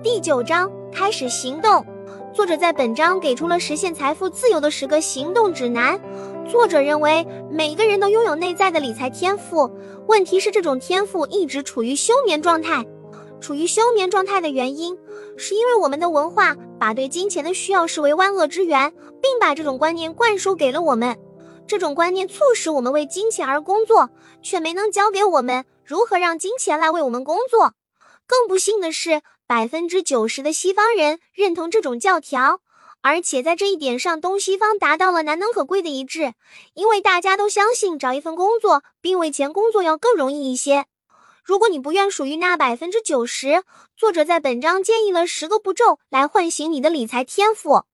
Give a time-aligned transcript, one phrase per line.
[0.00, 1.84] 第九章开始行动。
[2.32, 6.00] 作者在本章给出了实现财富自由的十个行动指南。
[6.48, 9.68] 作者认为，每个人都拥有内在的理财天赋，
[10.06, 12.86] 问题是这种天赋一直处于休眠状态。
[13.40, 14.96] 处于休眠状态的原因，
[15.36, 21.18] 是因为我们的文化把对金钱的需要视为万恶之源，并把这种观念灌输给了我们。
[21.66, 24.10] 这种观念促使我们为金钱而工作，
[24.42, 27.72] 却没能教给我们如何让金钱来为我们工作。
[28.26, 32.60] 更不幸的是，百分之九十的西方人认同这种教条，
[33.00, 36.34] 而且在这一点上，东西方达到了难能可贵的一致。
[36.74, 40.84] 因为大家都相信找一份工作比为钱工作要更容易一些。
[41.42, 43.64] 如果你不愿属于那百分之九十，
[43.96, 47.84] 作者在本章建议了十个步骤来唤醒你的理财天赋。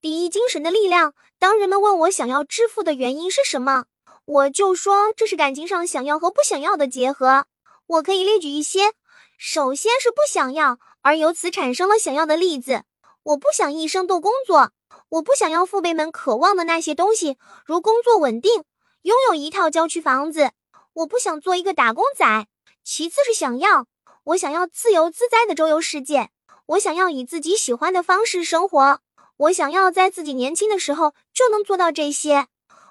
[0.00, 1.14] 第一，精神的力量。
[1.38, 3.84] 当人们问我想要致富的原因是什么，
[4.24, 7.46] 我就说这是感情上想要和不想要的结合。
[7.86, 8.94] 我可以列举一些，
[9.38, 12.84] 首先是不想要，而由此产生了想要的例子。
[13.24, 14.72] 我不想一生都工作，
[15.10, 18.64] 我不想要父辈们渴望的那些东西，如工作稳定，
[19.02, 20.52] 拥有一套郊区房子。
[20.94, 22.46] 我不想做一个打工仔。
[22.82, 23.86] 其次是想要，
[24.24, 26.30] 我想要自由自在的周游世界，
[26.66, 29.00] 我想要以自己喜欢的方式生活。
[29.36, 32.46] 我想要在自己年轻的时候就能做到这些，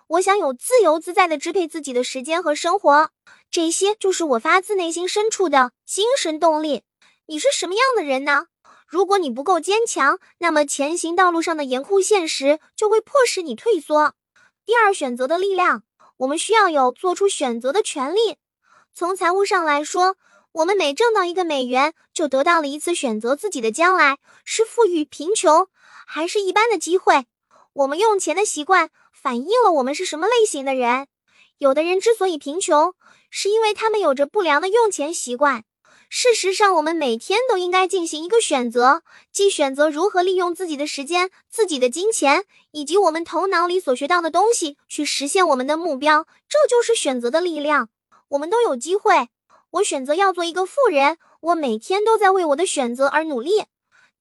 [0.07, 3.09] 我想有自由自在的支配自己的时间和生活，
[3.49, 6.83] 这些就是我发自内心深处的精神动力。
[7.27, 8.47] 你是什么样的人呢？
[8.85, 14.13] 如果你不够坚强，那么前行道路上的严酷现实就会迫使你退缩。
[14.65, 15.83] 第二，选择的力量，
[16.17, 18.37] 我们需要有做出选择的权利。
[18.93, 20.17] 从财务上来说，
[20.51, 25.67] 我们每挣到一个美元，就得到了一次选择自己的将来，是富裕、贫穷。
[26.05, 27.25] 还是一般的机会。
[27.71, 31.07] 我们用钱的习惯反映了我们是什么类型的人。
[31.57, 32.93] 有的人之所以贫穷，
[33.29, 35.63] 是因为他们有着不良的用钱习惯。
[36.15, 46.27] 事实上，我们每天都应该进行一个选择，即选择如何利用自己的时间、自己的金钱以及我们头脑里所学到的东西去实现我们的目标。
[46.47, 47.89] 这就是选择的力量。
[48.27, 49.29] 我们都有机会。
[49.71, 51.17] 我选择要做一个富人。
[51.41, 53.65] 我每天都在为我的选择而努力。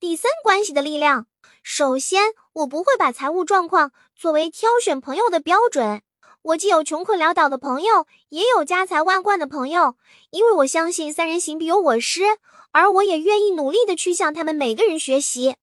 [0.00, 1.26] 第三，关系的力量。
[1.62, 6.00] 首先，我不会把财务状况作为挑选朋友的标准。
[6.42, 9.94] 我既有穷困潦倒的朋友，也有家财万贯的朋友，
[10.30, 12.22] 因为我相信三人行必有我师，
[12.72, 15.54] 而我也愿意努力的去向他们每个人学习。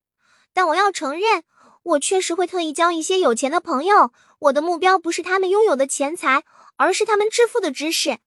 [0.54, 1.44] 但我要承认，
[1.84, 4.14] 我确实会特意交一些有钱的朋友。
[4.40, 6.44] 我的目标不是他们拥有的钱财，
[6.78, 8.20] 而是他们致富的知识。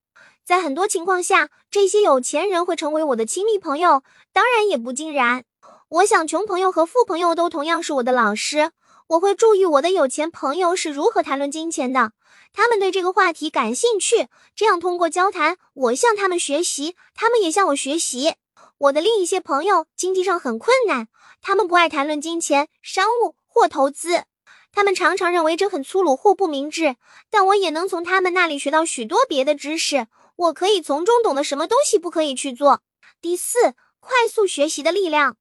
[0.44, 5.44] 在很多情况下，这些有钱人会成为我的亲密朋友，当然也不尽然。
[5.88, 8.72] 我想，穷朋友和富朋友都同样是我的老师。
[9.12, 12.12] 我会注意我的有钱朋友是如何谈论金钱的，
[12.50, 14.28] 他们对这个话题感兴趣。
[14.56, 18.36] 这样，通过交谈，我向他们学习，他们也向我学习。
[18.78, 21.08] 我的另一些朋友经济上很困难，
[21.42, 24.24] 他们不爱谈论金钱、商务或投资，
[24.72, 26.96] 他们常常认为这很粗鲁或不明智。
[27.28, 30.06] 但我也能从他们那里学到许多别的知识，
[30.36, 32.80] 我可以从中懂得什么东西不可以去做。
[33.20, 35.36] 第四，快速学习的力量。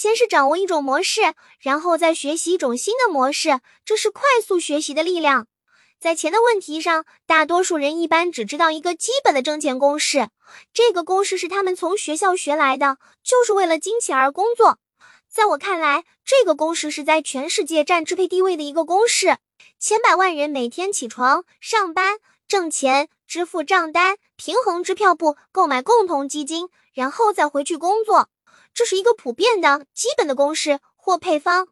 [0.00, 5.48] 先是掌握一种模式，然后再学习一种新的模式，这是快速学习的力量。
[5.98, 10.28] 在钱的问题上，大多数人一般只知道一个基本的挣钱公式，
[10.72, 14.78] 这个公式是他们从学校学来的，就是为了金钱而工作。
[15.28, 19.38] 在我看来，这个公式是在全世界占支配地位的一个公式。
[19.80, 28.28] 千百万人每天起床、上班、挣钱、支付账单、平衡支票簿、购买共同基金，然后再回去工作。
[28.74, 31.68] 这是一个普遍的基本的公式或配方。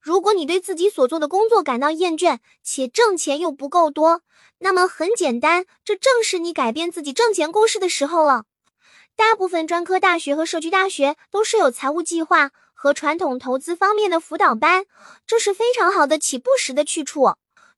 [0.00, 4.22] 如果你对自己所做的工作感到厌倦，且挣钱又不够多，
[4.58, 8.44] 那么很简单，这正是你改变自己挣钱公式的时候了。
[9.14, 14.86] 大部分专科大学和社区大学都设有财务计划和传统投资方面的辅导班，
[15.26, 17.34] 这是非常好的起步时的去处。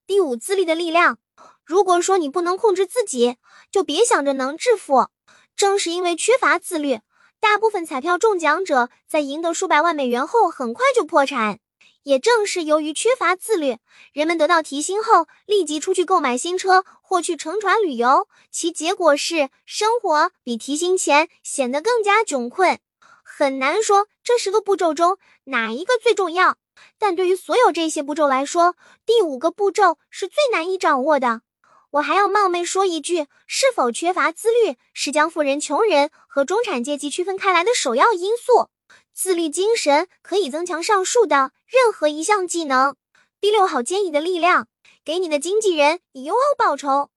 [0.06, 1.19] 第五，自律的力量。
[1.65, 3.37] 如果说你不能控制自己，
[3.71, 5.09] 就别想着能致富。
[5.56, 7.00] 正是因为缺乏自律。
[7.42, 11.59] 大部分彩票中奖者在赢得数百万美元后，很快就破产。
[12.04, 13.78] 也正是由于缺乏自律，
[14.12, 22.78] 人们得到提薪后立即出去购买新车或去乘船旅游，其结果是生活比提薪前显得更加窘困。
[23.24, 26.59] 很难说这十个步骤中哪一个最重要，
[26.97, 31.42] 但对于所有这些步骤来说，第五个步骤是最难以掌握的。
[31.91, 38.70] 我还要冒昧说一句，是否缺乏自律，是将富人、穷人和中产阶级区分开来的首要因素。
[39.12, 42.96] 自律精神可以增强上述的任何一项技能。
[43.38, 44.66] 第六，好建议的力量，
[45.04, 47.10] 给你的经纪人以优厚报酬。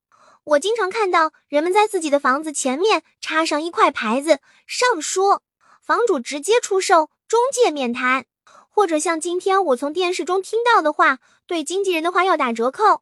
[0.43, 5.41] 我经常看到人们在自己的房子前面插上一块牌子，上说
[5.81, 8.25] 房主直接出售中介免谈，
[8.69, 13.01] 或者像今天我从电视中听到的话，对经纪人的话要打折扣。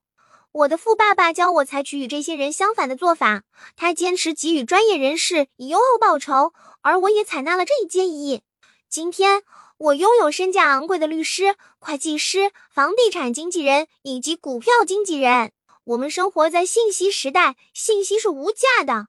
[0.53, 3.41] 我的富爸爸教我采取与这些人相反的做法，
[3.75, 8.43] 他坚持给予专业人士以优厚报酬，而我也采纳了这一建议。
[8.87, 9.41] 今天
[9.79, 15.51] 我拥有身价昂贵的律师、会计师、房地产经纪人以及股票经纪人。
[15.85, 19.07] 我们生活在信息时代，信息是无价的。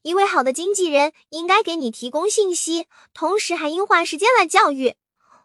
[0.00, 4.94] 一位好的经纪人应该给你提供信息，同时还应花时间来教育。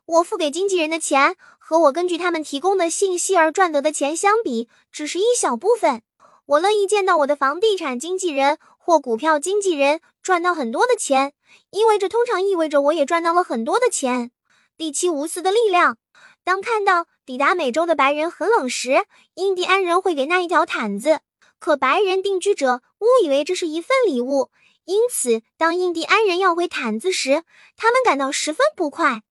[0.06, 1.36] 我付给经纪人的钱。
[1.58, 6.02] 和我根据他们提供的信息而赚得的钱相比，只是一小部分。
[6.46, 11.32] 我乐意见到我的房地产经纪人或股票经纪人赚到很多的钱，
[11.70, 14.32] 因为这通常意味着我也赚到了很多的钱。
[14.76, 15.98] 第七，无私的力量。
[16.44, 19.06] 当看到抵达美洲的白人很冷时，
[19.36, 21.22] 印第安人会给那一条毯子，
[21.58, 24.50] 可白人定居者误以为这是一份礼物，
[24.84, 27.44] 因此当印第安人要回毯子时，
[27.78, 29.22] 他们感到十分不快。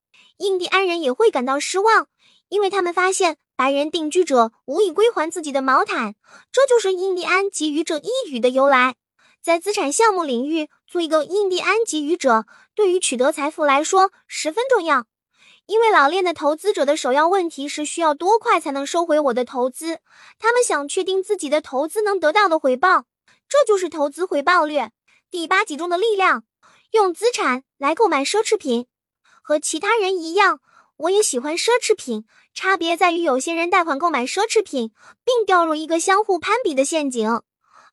[0.41, 2.09] 印第安人也会感到失望。
[2.49, 6.17] 因为他们发现白人定居者无以归还自己的毛毯，
[6.51, 8.97] 这就是印第安给予者一语的由来。
[9.41, 15.07] 在资产项目领域，做一个印第安给予者对于取得财富来说十分重要。
[15.67, 20.01] 因为老练的投资者的首要问题是需要多快才能收回我的投资，
[20.41, 23.05] 他们想确定自己的投资能得到的回报，
[23.49, 24.91] 这就是投资回报率。
[25.31, 26.43] 第八集中的力量，
[26.91, 28.89] 用资产来购买奢侈品，
[29.51, 30.61] 和其他人一样。
[30.97, 32.25] 我也喜欢奢侈品，
[32.55, 34.93] 差别在于有些人贷款购买奢侈品，
[35.25, 37.43] 并掉入一个相互攀比的陷阱。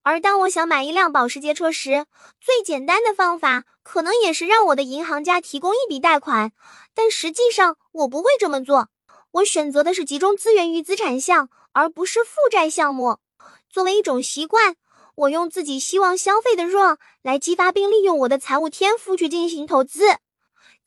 [0.04, 2.06] 而当我想买一辆保时捷车时，
[2.40, 6.52] 最简单的方法可能也是让我的银行家提供一笔贷款，
[6.94, 8.90] 但实际上我不会这么做。
[9.32, 13.18] 我选择的是集中资源于资产项，而不是负债项目。
[13.68, 14.76] 作为一种习惯，
[15.16, 20.18] 我用自己希望消费的弱来激发并利用我的财务天赋去进行投资。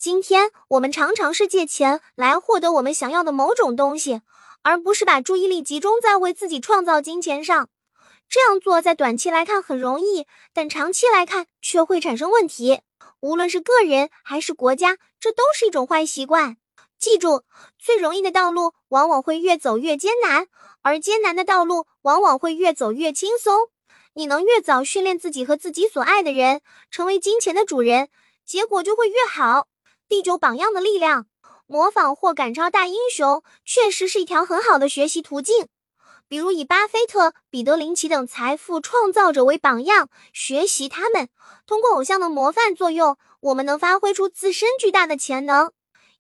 [0.00, 4.23] 今天我们常常是借钱来获得我们想要的某种东西，
[4.62, 7.69] 而不是把注意力集中在为自己创造金钱上。
[8.26, 12.81] 这样做在短期来看很容易，但长期来看却会产生问题。
[13.20, 16.56] 无论是个人还是国家，这都是一种坏习惯。
[16.99, 17.43] 记住，
[17.79, 20.47] 最容易的道路往往会越走越艰难，
[20.81, 23.69] 而艰难的道路往往会越走越轻松。
[24.14, 28.08] 你能越早训练自己和自己所爱的人成为金钱的主人，
[28.47, 29.67] 结果就会越好。
[30.11, 31.27] 第九榜样的力量，
[31.69, 35.69] 模仿或赶超大英雄，确实是一条很好的学习途径。
[36.27, 41.29] 比如以巴菲特、彼得林奇等财富创造者为榜样，学习他们。
[41.65, 45.71] 通过偶像的模范作用，我们能发挥出自身巨大的潜能。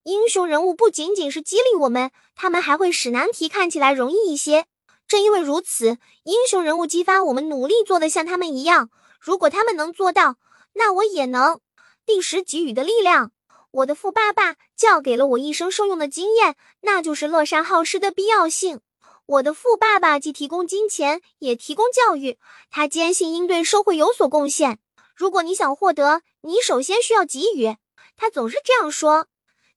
[0.04, 4.66] 英雄人物不仅仅是激励我们，他们还会使难题看起来容易一些。
[5.08, 8.88] 正因为如此，英雄人物激发我们努力做得像他们一样。
[9.18, 10.36] 如果他们能做到，
[10.74, 11.58] 那我也能。
[12.06, 13.32] 第十，给予的力量。
[13.72, 18.80] 我的富爸爸教给了我一生受用的经验，那就是乐善好施的必要性。
[19.26, 22.36] 我的富爸爸既提供金钱，也提供教育。
[22.68, 24.80] 他坚信应对社会有所贡献。
[25.14, 27.76] 如果你想获得，你首先需要给予。
[28.16, 29.28] 他总是这样说。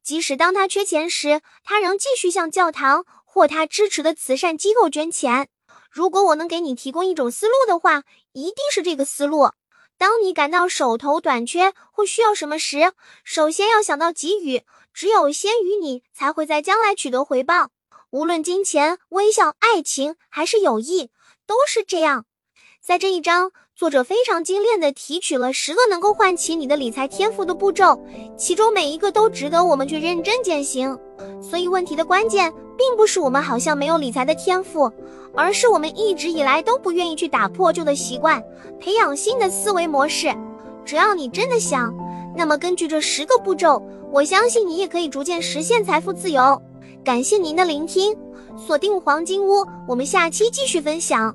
[0.01, 5.49] 即使当他缺钱时，他仍继续向教堂或他支持的慈善机构捐钱。
[5.91, 9.51] 如果我能给你提供一种思路的话，一定是这个思路。
[10.03, 12.91] 当你感到手头短缺或需要什么时，
[13.23, 14.63] 首先要想到给予。
[14.93, 17.69] 只有先予你，才会在将来取得回报。
[18.11, 21.09] 无论金钱、微笑、爱情还是友谊，
[21.47, 22.25] 都是这样。
[22.81, 27.97] 在这一章，作者非常精炼地提取了十个能够唤起你的理财天赋的步骤，
[28.37, 30.99] 其中每一个都值得我们去认真践行。
[31.41, 34.91] 所以，问题的关键并不是我们好像没有理财的天赋。
[35.35, 38.43] 而是我们一直以来都不愿意去打破旧的习惯，
[38.79, 40.33] 培养新的思维模式。
[40.85, 41.93] 只要你真的想，
[42.35, 46.61] 那么根据这十个步骤，我相信你也可以逐渐实现财富自由。
[47.03, 48.15] 感谢您的聆听，
[48.57, 51.33] 锁定黄金屋，我们下期继续分享。